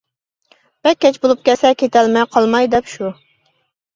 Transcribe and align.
-بەك 0.53 1.01
كەچ 1.05 1.19
بولۇپ 1.25 1.43
كەتسە 1.49 1.71
كېتەلمەي 1.83 2.27
قالماي 2.37 2.69
دەپ 2.75 2.89
شۇ. 2.97 3.13